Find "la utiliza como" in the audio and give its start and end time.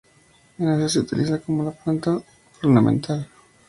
0.97-1.71